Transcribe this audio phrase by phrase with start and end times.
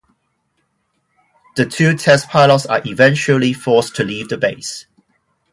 [1.55, 4.87] The two test pilots are eventually forced to leave the base.